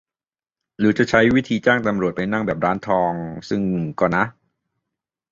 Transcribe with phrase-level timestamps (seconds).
[0.77, 3.11] หรือจะใช้วิธีจ้างตำรวจไปนั่ง แบบร้านทอง?
[3.49, 3.61] ซึ่ง
[3.99, 4.23] ก็ นะ